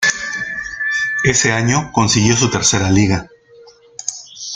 Ese 1.23 1.51
año 1.51 1.91
consiguió 1.91 2.35
su 2.35 2.49
tercera 2.49 2.89
Liga. 2.89 3.29